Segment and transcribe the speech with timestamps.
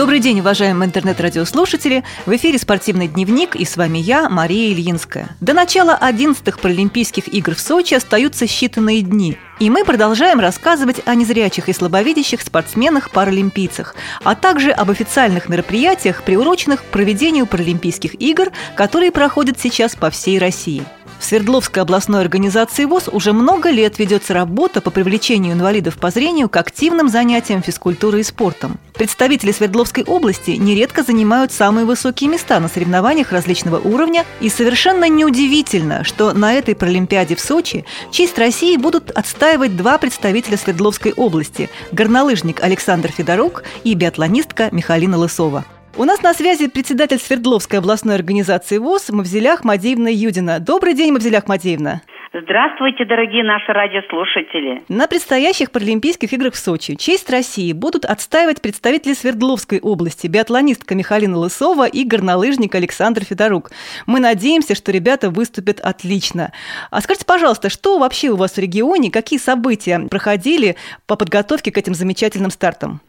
[0.00, 2.04] Добрый день, уважаемые интернет-радиослушатели!
[2.24, 5.36] В эфире «Спортивный дневник» и с вами я, Мария Ильинская.
[5.42, 9.36] До начала 11-х Паралимпийских игр в Сочи остаются считанные дни.
[9.58, 13.94] И мы продолжаем рассказывать о незрячих и слабовидящих спортсменах-паралимпийцах,
[14.24, 20.38] а также об официальных мероприятиях, приуроченных к проведению Паралимпийских игр, которые проходят сейчас по всей
[20.38, 20.82] России–
[21.20, 26.48] в Свердловской областной организации ВОЗ уже много лет ведется работа по привлечению инвалидов по зрению
[26.48, 28.78] к активным занятиям физкультурой и спортом.
[28.94, 36.04] Представители Свердловской области нередко занимают самые высокие места на соревнованиях различного уровня, и совершенно неудивительно,
[36.04, 42.62] что на этой Паралимпиаде в Сочи честь России будут отстаивать два представителя Свердловской области– горнолыжник
[42.62, 45.64] Александр Федорук и биатлонистка Михалина Лысова.
[45.96, 50.60] У нас на связи председатель Свердловской областной организации ВОЗ Мавзеля Ахмадеевна Юдина.
[50.60, 52.02] Добрый день, Мавзеля Ахмадеевна.
[52.32, 54.82] Здравствуйте, дорогие наши радиослушатели.
[54.88, 61.36] На предстоящих Паралимпийских играх в Сочи честь России будут отстаивать представители Свердловской области, биатлонистка Михалина
[61.36, 63.72] Лысова и горнолыжник Александр Федорук.
[64.06, 66.52] Мы надеемся, что ребята выступят отлично.
[66.92, 70.76] А скажите, пожалуйста, что вообще у вас в регионе, какие события проходили
[71.08, 73.00] по подготовке к этим замечательным стартам?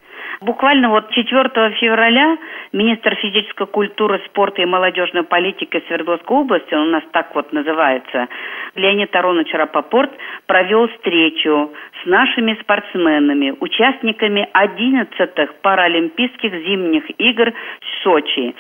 [0.42, 2.36] Буквально вот 4 февраля
[2.72, 8.28] министр физической культуры, спорта и молодежной политики Свердловской области, он у нас так вот называется,
[8.74, 10.10] Леонид Аронович Рапопорт
[10.48, 18.56] провел встречу с нашими спортсменами, участниками 11-х Паралимпийских зимних игр в Сочи.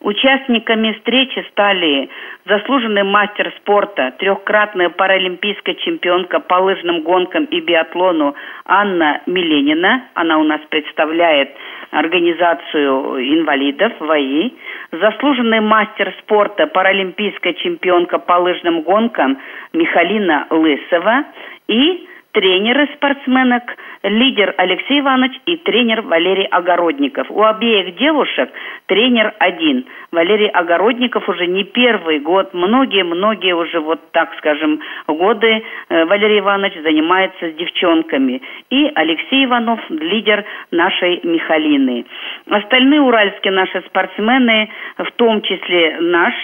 [0.00, 2.08] Участниками встречи стали
[2.44, 8.34] заслуженный мастер спорта, трехкратная паралимпийская чемпионка по лыжным гонкам и биатлону
[8.66, 10.04] Анна Миленина.
[10.14, 11.50] Она у нас представляет
[11.90, 14.52] организацию инвалидов ВАИ.
[14.92, 19.38] Заслуженный мастер спорта, паралимпийская чемпионка по лыжным гонкам
[19.72, 21.24] Михалина Лысова
[21.68, 22.06] и
[22.36, 23.62] тренеры спортсменок,
[24.02, 27.30] лидер Алексей Иванович и тренер Валерий Огородников.
[27.30, 28.50] У обеих девушек
[28.84, 29.86] тренер один.
[30.12, 36.74] Валерий Огородников уже не первый год, многие-многие уже вот так скажем годы э, Валерий Иванович
[36.82, 38.42] занимается с девчонками.
[38.68, 42.04] И Алексей Иванов, лидер нашей Михалины.
[42.50, 46.34] Остальные уральские наши спортсмены, в том числе наш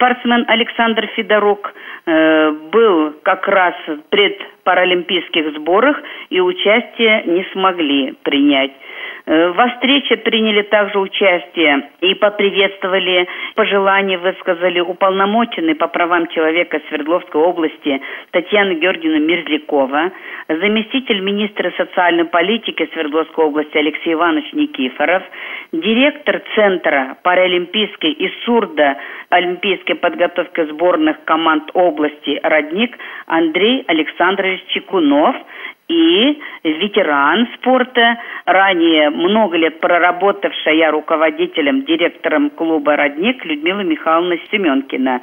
[0.00, 1.74] спортсмен Александр Федорук
[2.06, 3.74] э, был как раз
[4.08, 4.38] пред
[4.70, 5.96] паралимпийских сборах
[6.28, 8.70] и участие не смогли принять.
[9.26, 17.40] Э, во встрече приняли также участие и поприветствовали, пожелания высказали уполномоченный по правам человека Свердловской
[17.40, 18.00] области
[18.30, 20.12] Татьяна Георгиевна Мерзлякова,
[20.48, 25.22] заместитель министра социальной политики Свердловской области Алексей Иванович Никифоров,
[25.72, 35.36] директор Центра паралимпийской и сурдо-олимпийской подготовки сборных команд области «Родник» Андрей Александрович Чекунов–
[35.90, 45.20] и ветеран спорта, ранее много лет проработавшая руководителем, директором клуба «Родник» Людмила Михайловна Семенкина.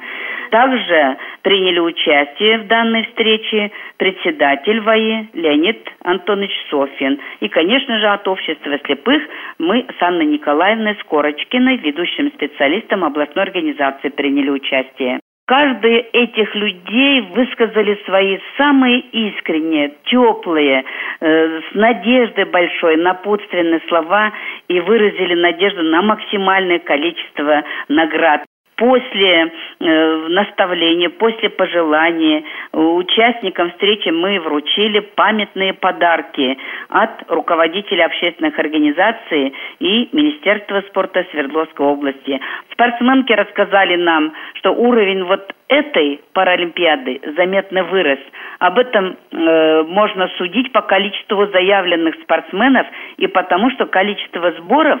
[0.50, 7.18] Также приняли участие в данной встрече председатель ВАИ Леонид Антонович Софин.
[7.40, 9.22] И, конечно же, от общества слепых
[9.58, 15.20] мы с Анной Николаевной Скорочкиной, ведущим специалистом областной организации, приняли участие.
[15.48, 20.84] Каждый этих людей высказали свои самые искренние, теплые,
[21.20, 24.30] э, с надеждой большой, напутственные слова
[24.68, 28.44] и выразили надежду на максимальное количество наград
[28.78, 36.56] после э, наставления, после пожелания участникам встречи мы вручили памятные подарки
[36.88, 42.40] от руководителя общественных организаций и Министерства спорта Свердловской области.
[42.72, 48.20] Спортсменки рассказали нам, что уровень вот этой Паралимпиады заметно вырос.
[48.60, 55.00] Об этом э, можно судить по количеству заявленных спортсменов и потому, что количество сборов,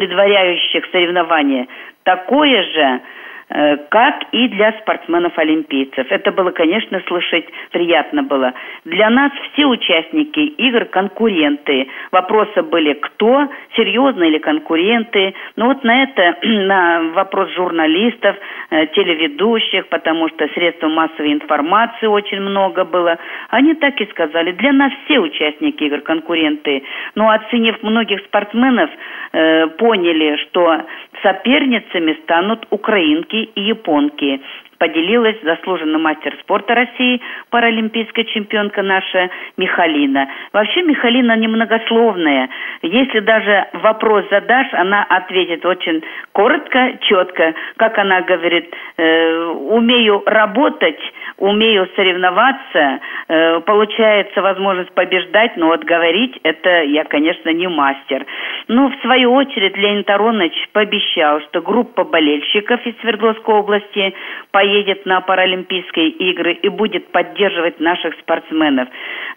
[0.00, 1.68] предваряющих соревнования,
[2.04, 3.00] такое же,
[3.88, 6.06] как и для спортсменов-олимпийцев.
[6.10, 8.52] Это было, конечно, слышать приятно было.
[8.84, 11.88] Для нас все участники игр конкуренты.
[12.12, 15.34] Вопросы были, кто, серьезные или конкуренты.
[15.56, 18.36] Но вот на это, на вопрос журналистов,
[18.70, 23.18] э, телеведущих, потому что средств массовой информации очень много было,
[23.48, 26.82] они так и сказали, для нас все участники игр конкуренты.
[27.14, 28.90] Но оценив многих спортсменов,
[29.32, 30.82] э, поняли, что
[31.22, 34.40] соперницами станут украинки и японки
[34.80, 37.20] поделилась заслуженный мастер спорта России,
[37.50, 39.28] паралимпийская чемпионка наша
[39.58, 40.26] Михалина.
[40.54, 42.48] Вообще Михалина немногословная.
[42.80, 46.02] Если даже вопрос задашь, она ответит очень
[46.32, 47.54] коротко, четко.
[47.76, 50.98] Как она говорит, э, умею работать,
[51.40, 58.24] умею соревноваться, э, получается возможность побеждать, но вот говорить это я, конечно, не мастер.
[58.68, 64.14] Но в свою очередь Леонид Аронович пообещал, что группа болельщиков из Свердловской области
[64.52, 68.88] поедет на Паралимпийские игры и будет поддерживать наших спортсменов.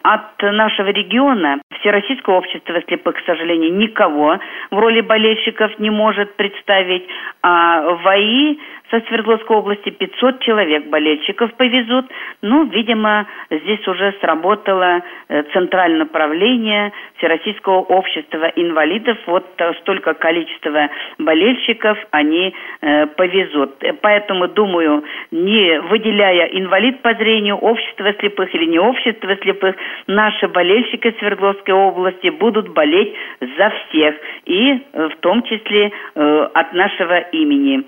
[0.02, 4.38] От нашего региона Всероссийское общество слепых, к сожалению, никого
[4.70, 7.06] в роли болельщиков не может представить,
[7.42, 8.58] а в АИ
[8.94, 12.06] со Свердловской области 500 человек болельщиков повезут.
[12.42, 19.18] Ну, видимо, здесь уже сработало э, центральное правление Всероссийского общества инвалидов.
[19.26, 19.44] Вот
[19.80, 23.82] столько количества болельщиков они э, повезут.
[24.00, 25.02] Поэтому, думаю,
[25.32, 29.74] не выделяя инвалид по зрению, общество слепых или не общество слепых,
[30.06, 34.14] наши болельщики Свердловской области будут болеть за всех.
[34.44, 37.84] И э, в том числе э, от нашего имени.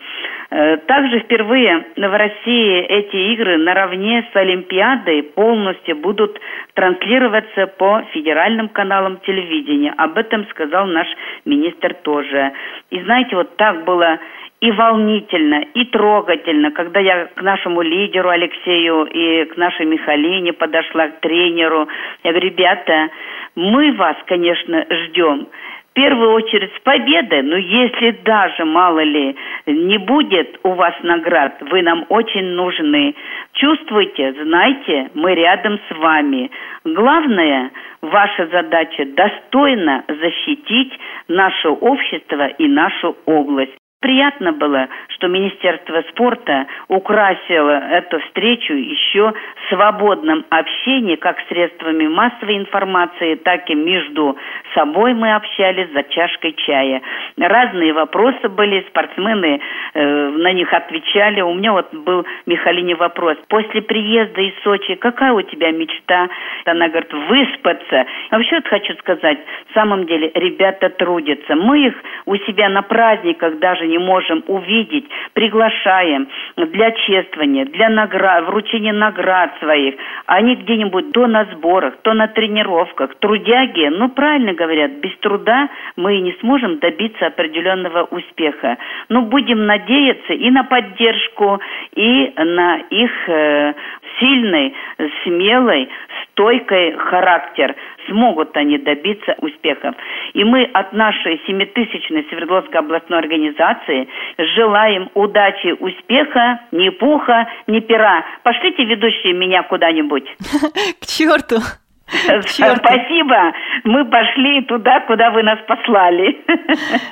[0.51, 6.41] Э, также впервые в России эти игры наравне с Олимпиадой полностью будут
[6.73, 9.93] транслироваться по федеральным каналам телевидения.
[9.99, 11.07] Об этом сказал наш
[11.45, 12.53] министр тоже.
[12.89, 14.19] И знаете, вот так было
[14.63, 21.09] и волнительно, и трогательно, когда я к нашему лидеру Алексею и к нашей Михалине подошла,
[21.09, 21.89] к тренеру.
[22.25, 23.11] Я говорю, ребята,
[23.55, 25.47] мы вас, конечно, ждем
[25.97, 29.35] первую очередь с победой, но если даже, мало ли,
[29.67, 33.15] не будет у вас наград, вы нам очень нужны.
[33.55, 36.51] Чувствуйте, знайте, мы рядом с вами.
[36.85, 37.71] Главное,
[38.03, 40.93] ваша задача достойно защитить
[41.29, 43.73] наше общество и нашу область.
[44.01, 49.33] Приятно было, что Министерство спорта украсило эту встречу еще
[49.69, 54.37] свободным общением, как средствами массовой информации, так и между
[54.75, 57.01] собой мы общались за чашкой чая.
[57.39, 59.61] Разные вопросы были, спортсмены
[59.95, 61.41] э, на них отвечали.
[61.41, 63.37] У меня вот был Михалине вопрос.
[63.49, 66.29] После приезда из Сочи, какая у тебя мечта?
[66.67, 68.07] Она говорит, выспаться.
[68.31, 69.39] Вообще вот хочу сказать,
[69.71, 71.55] в самом деле ребята трудятся.
[71.57, 71.95] Мы их
[72.27, 79.53] у себя на праздниках даже не можем увидеть, приглашаем для чествования, для наград, вручения наград
[79.59, 79.95] своих.
[80.27, 83.15] Они где-нибудь то на сборах, то на тренировках.
[83.17, 88.77] Трудяги, ну правильно говорят, без труда мы не сможем добиться определенного успеха.
[89.09, 91.61] Но будем надеяться и на поддержку,
[91.95, 93.75] и на их э,
[94.19, 94.75] сильный,
[95.23, 95.89] смелый,
[96.37, 97.75] стойкий характер
[98.07, 99.95] смогут они добиться успехов.
[100.35, 104.07] И мы от нашей семитысячной Свердловской областной организации
[104.55, 108.25] желаем удачи, успеха, ни пуха, ни пера.
[108.43, 110.27] Пошлите ведущие меня куда-нибудь.
[111.01, 111.57] К черту!
[112.09, 113.53] Спасибо.
[113.85, 116.37] Мы пошли туда, куда вы нас послали.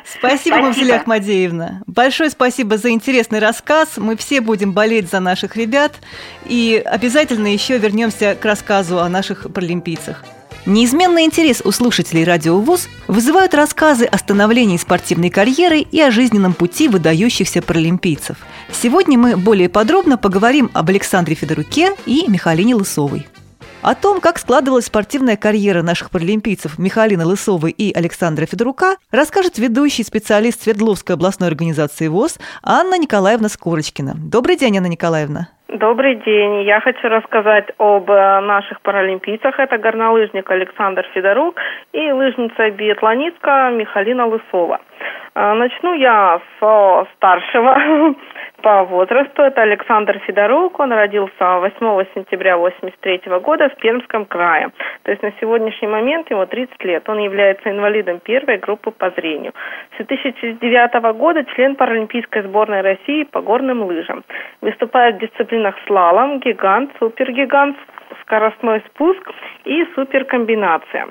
[0.05, 1.82] Спасибо, Мавзеля Ахмадеевна.
[1.87, 3.99] Большое спасибо за интересный рассказ.
[3.99, 5.93] Мы все будем болеть за наших ребят.
[6.46, 10.25] И обязательно еще вернемся к рассказу о наших паралимпийцах.
[10.67, 16.55] Неизменный интерес у слушателей Радио ВУЗ вызывают рассказы о становлении спортивной карьеры и о жизненном
[16.55, 18.38] пути выдающихся паралимпийцев.
[18.70, 23.26] Сегодня мы более подробно поговорим об Александре Федоруке и Михалине Лысовой.
[23.84, 30.04] О том, как складывалась спортивная карьера наших паралимпийцев Михалины Лысовой и Александра Федорука, расскажет ведущий
[30.04, 34.14] специалист Свердловской областной организации ВОЗ Анна Николаевна Скорочкина.
[34.16, 35.50] Добрый день, Анна Николаевна.
[35.74, 36.62] Добрый день.
[36.62, 39.58] Я хочу рассказать об э, наших паралимпийцах.
[39.58, 41.56] Это горнолыжник Александр Федорук
[41.92, 44.80] и лыжница-биатлонистка Михалина Лысова.
[45.34, 48.14] Э, начну я с старшего
[48.62, 49.43] по возрасту.
[49.43, 50.78] Это Александр Федорук.
[50.78, 51.76] Он родился 8
[52.14, 54.70] сентября 1983 года в Пермском крае.
[55.02, 57.08] То есть на сегодняшний момент ему 30 лет.
[57.08, 59.52] Он является инвалидом первой группы по зрению.
[59.98, 64.22] С 2009 года член Паралимпийской сборной России по горным лыжам.
[64.60, 65.19] Выступает в
[65.64, 67.76] дисциплинах слалом, гигант, супергигант,
[68.22, 69.30] скоростной спуск
[69.64, 71.08] и суперкомбинация.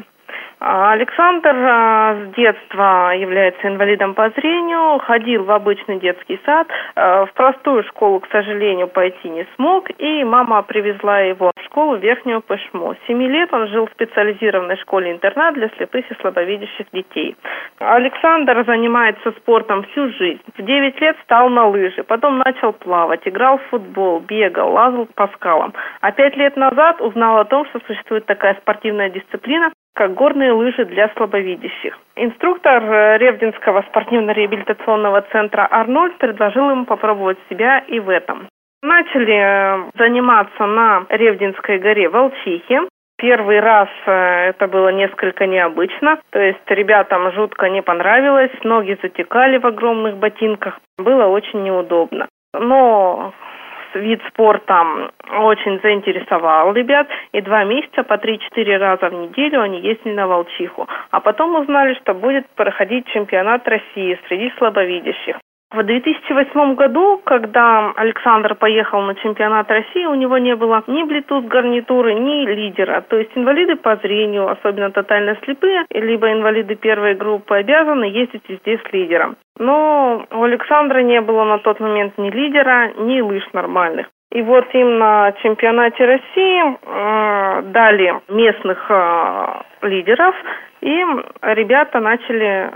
[0.66, 7.26] А, Александр а, с детства является инвалидом по зрению, ходил в обычный детский сад, а,
[7.26, 12.40] в простую школу, к сожалению, пойти не смог, и мама привезла его в школу Верхнего
[12.40, 12.94] Пышмо.
[12.94, 17.36] С семи лет он жил в специализированной школе-интернат для слепых и слабовидящих детей.
[17.80, 20.40] Александр занимается спортом всю жизнь.
[20.58, 25.28] В девять лет стал на лыжи, потом начал плавать, играл в футбол, бегал, лазал по
[25.36, 25.74] скалам.
[26.00, 30.86] А пять лет назад узнал о том, что существует такая спортивная дисциплина, как горные лыжи
[30.86, 31.98] для слабовидящих.
[32.16, 38.48] Инструктор э, Ревдинского спортивно-реабилитационного центра «Арнольд» предложил ему попробовать себя и в этом.
[38.82, 42.82] Начали э, заниматься на Ревдинской горе Волчихе.
[43.18, 49.58] Первый раз э, это было несколько необычно, то есть ребятам жутко не понравилось, ноги затекали
[49.58, 52.28] в огромных ботинках, было очень неудобно.
[52.54, 53.34] Но
[53.96, 60.14] вид спорта очень заинтересовал ребят, и два месяца по 3-4 раза в неделю они ездили
[60.14, 60.88] на Волчиху.
[61.12, 65.38] А потом узнали, что будет проходить чемпионат России среди слабовидящих.
[65.74, 71.48] В 2008 году, когда Александр поехал на чемпионат России, у него не было ни Bluetooth
[71.48, 73.02] гарнитуры, ни лидера.
[73.02, 78.78] То есть инвалиды по зрению, особенно тотально слепые, либо инвалиды первой группы обязаны ездить везде
[78.78, 79.36] с лидером.
[79.58, 84.06] Но у Александра не было на тот момент ни лидера, ни лыж нормальных.
[84.32, 89.46] И вот им на чемпионате России э, дали местных э,
[89.82, 90.36] лидеров,
[90.82, 91.04] и
[91.42, 92.70] ребята начали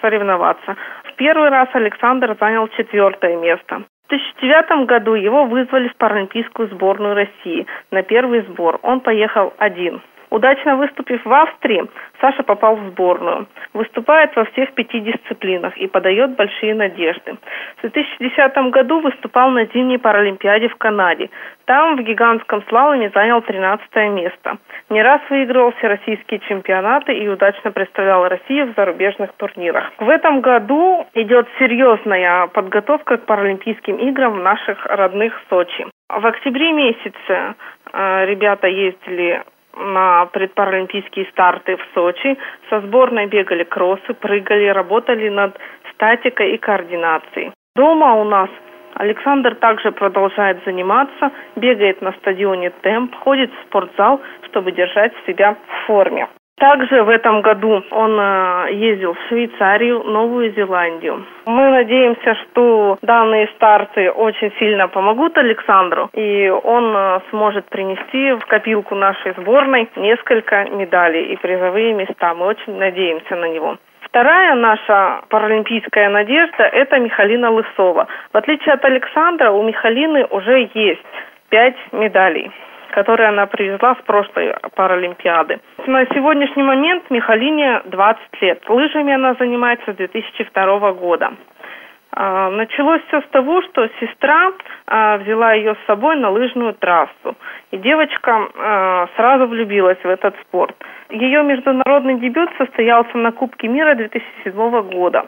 [0.00, 0.76] соревноваться.
[1.14, 3.84] В первый раз Александр занял четвертое место.
[4.06, 8.80] В 2009 году его вызвали в паралимпийскую сборную России на первый сбор.
[8.82, 10.02] Он поехал один.
[10.34, 11.84] Удачно выступив в Австрии,
[12.20, 13.46] Саша попал в сборную.
[13.72, 17.36] Выступает во всех пяти дисциплинах и подает большие надежды.
[17.76, 21.30] В 2010 году выступал на зимней паралимпиаде в Канаде.
[21.66, 24.58] Там в гигантском слаломе занял 13 место.
[24.90, 29.92] Не раз выигрывал всероссийские чемпионаты и удачно представлял Россию в зарубежных турнирах.
[29.98, 35.86] В этом году идет серьезная подготовка к Паралимпийским играм в наших родных Сочи.
[36.08, 37.54] В октябре месяце
[37.92, 39.44] э, ребята ездили
[39.76, 42.38] на предпаралимпийские старты в Сочи.
[42.70, 45.58] Со сборной бегали кроссы, прыгали, работали над
[45.92, 47.52] статикой и координацией.
[47.76, 48.50] Дома у нас
[48.94, 55.86] Александр также продолжает заниматься, бегает на стадионе темп, ходит в спортзал, чтобы держать себя в
[55.86, 56.28] форме.
[56.64, 61.22] Также в этом году он э, ездил в Швейцарию, Новую Зеландию.
[61.44, 68.46] Мы надеемся, что данные старты очень сильно помогут Александру, и он э, сможет принести в
[68.46, 72.32] копилку нашей сборной несколько медалей и призовые места.
[72.32, 73.76] Мы очень надеемся на него.
[74.00, 78.06] Вторая наша паралимпийская надежда– это Михалина Лысова.
[78.32, 81.04] В отличие от Александра, у Михалины уже есть
[81.50, 82.50] пять медалей
[82.94, 85.58] которые она привезла с прошлой Паралимпиады.
[85.86, 88.62] На сегодняшний момент Михалине 20 лет.
[88.68, 91.32] Лыжами она занимается с 2002 года.
[92.16, 94.52] А, началось все с того, что сестра
[94.86, 97.36] а, взяла ее с собой на лыжную трассу.
[97.72, 100.76] И девочка а, сразу влюбилась в этот спорт.
[101.10, 105.26] Ее международный дебют состоялся на Кубке мира 2007 года.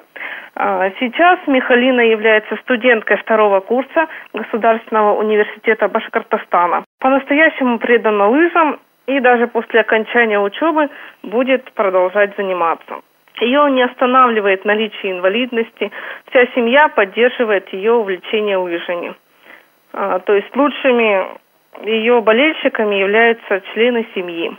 [0.98, 6.84] Сейчас Михалина является студенткой второго курса Государственного университета Башкортостана.
[6.98, 10.88] По-настоящему предана лыжам и даже после окончания учебы
[11.22, 13.02] будет продолжать заниматься.
[13.40, 15.90] Ее не останавливает наличие инвалидности.
[16.30, 19.14] Вся семья поддерживает ее увлечение лыжами.
[19.92, 21.26] То есть лучшими
[21.84, 24.56] ее болельщиками являются члены семьи.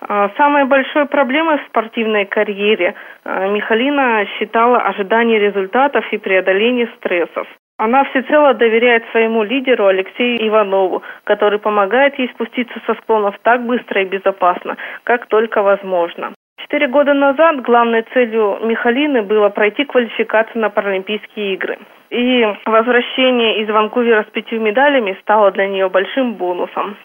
[0.00, 2.94] А, самой большой проблемой в спортивной карьере
[3.24, 7.48] а, Михалина считала ожидание результатов и преодоление стрессов.
[7.78, 14.02] Она всецело доверяет своему лидеру Алексею Иванову, который помогает ей спуститься со склонов так быстро
[14.02, 16.32] и безопасно, как только возможно.
[16.58, 21.78] Четыре года назад главной целью Михалины было пройти квалификацию на Паралимпийские игры.
[22.10, 26.96] И возвращение из Ванкувера с пятью медалями стало для нее большим бонусом.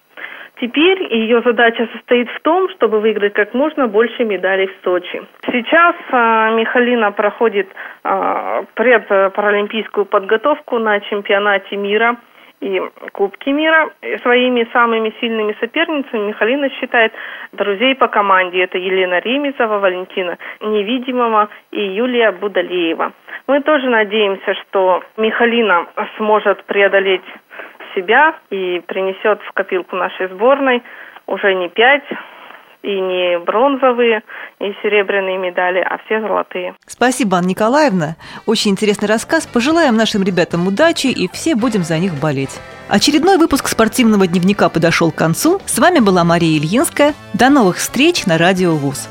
[0.61, 5.21] Теперь ее задача состоит в том, чтобы выиграть как можно больше медалей в Сочи.
[5.51, 7.67] Сейчас э, Михалина проходит
[8.03, 12.17] э, предпаралимпийскую подготовку на чемпионате мира–
[12.63, 13.89] и Кубки мира.
[14.21, 17.11] Своими самыми сильными соперницами Михалина считает
[17.51, 18.63] друзей по команде.
[18.63, 23.11] Это Елена Ремезова, Валентина Невидимова и Юлия Будалеева.
[23.47, 27.25] Мы тоже надеемся, что Михалина сможет преодолеть
[27.93, 30.81] себя и принесет в копилку нашей сборной
[31.27, 32.03] уже не пять,
[32.83, 34.21] и не бронзовые,
[34.59, 36.75] и серебряные медали, а все золотые.
[36.85, 38.15] Спасибо, Анна Николаевна.
[38.45, 39.47] Очень интересный рассказ.
[39.47, 42.59] Пожелаем нашим ребятам удачи, и все будем за них болеть.
[42.89, 45.59] Очередной выпуск спортивного дневника подошел к концу.
[45.65, 47.13] С вами была Мария Ильинская.
[47.33, 49.09] До новых встреч на Радио ВУЗ.